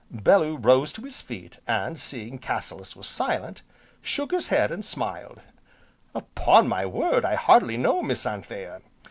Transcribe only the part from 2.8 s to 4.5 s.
was silent, shook his